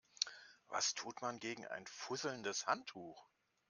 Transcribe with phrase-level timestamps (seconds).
[0.67, 3.29] Was tut man gegen ein fusselndes Handtuch?